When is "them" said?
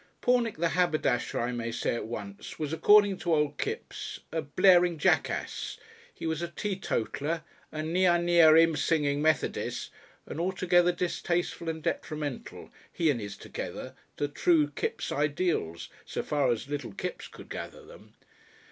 17.85-18.15